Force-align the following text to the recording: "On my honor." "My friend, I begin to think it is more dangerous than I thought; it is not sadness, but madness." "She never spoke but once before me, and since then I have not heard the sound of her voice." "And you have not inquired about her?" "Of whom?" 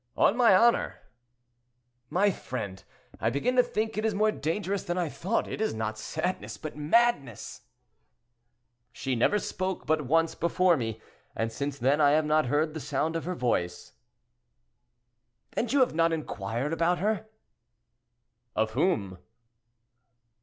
"On 0.17 0.35
my 0.35 0.55
honor." 0.55 0.99
"My 2.09 2.31
friend, 2.31 2.83
I 3.19 3.29
begin 3.29 3.55
to 3.57 3.61
think 3.61 3.99
it 3.99 4.03
is 4.03 4.15
more 4.15 4.31
dangerous 4.31 4.83
than 4.83 4.97
I 4.97 5.09
thought; 5.09 5.47
it 5.47 5.61
is 5.61 5.75
not 5.75 5.95
sadness, 5.99 6.57
but 6.57 6.75
madness." 6.75 7.61
"She 8.91 9.15
never 9.15 9.37
spoke 9.37 9.85
but 9.85 10.07
once 10.07 10.33
before 10.33 10.75
me, 10.75 10.99
and 11.35 11.51
since 11.51 11.77
then 11.77 12.01
I 12.01 12.13
have 12.13 12.25
not 12.25 12.47
heard 12.47 12.73
the 12.73 12.79
sound 12.79 13.15
of 13.15 13.25
her 13.25 13.35
voice." 13.35 13.93
"And 15.53 15.71
you 15.71 15.81
have 15.81 15.93
not 15.93 16.11
inquired 16.11 16.73
about 16.73 16.97
her?" 16.97 17.27
"Of 18.55 18.71
whom?" 18.71 19.19